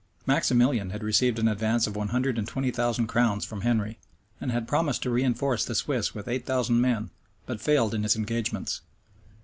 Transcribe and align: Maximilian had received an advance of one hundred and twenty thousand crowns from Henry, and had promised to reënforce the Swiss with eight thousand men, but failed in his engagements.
Maximilian 0.25 0.89
had 0.89 1.03
received 1.03 1.37
an 1.37 1.47
advance 1.47 1.85
of 1.85 1.95
one 1.95 2.07
hundred 2.07 2.39
and 2.39 2.47
twenty 2.47 2.71
thousand 2.71 3.05
crowns 3.05 3.45
from 3.45 3.61
Henry, 3.61 3.99
and 4.39 4.51
had 4.51 4.67
promised 4.67 5.03
to 5.03 5.09
reënforce 5.11 5.63
the 5.63 5.75
Swiss 5.75 6.15
with 6.15 6.27
eight 6.27 6.43
thousand 6.47 6.81
men, 6.81 7.11
but 7.45 7.61
failed 7.61 7.93
in 7.93 8.01
his 8.01 8.15
engagements. 8.15 8.81